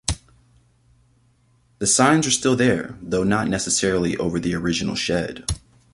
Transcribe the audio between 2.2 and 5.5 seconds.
are still there, though not necessarily over the original shed.